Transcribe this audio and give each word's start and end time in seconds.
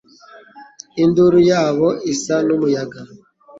induru 1.03 1.39
yabo 1.51 1.87
isa 2.13 2.35
n'umuyaga 2.47 2.99